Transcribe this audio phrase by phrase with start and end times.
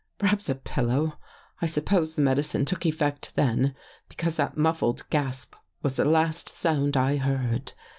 [0.17, 1.19] Perhaps a pillow.
[1.61, 3.75] I suppose the medi cine took effect then,
[4.09, 7.73] because that muffled gasp was the last sound I heard.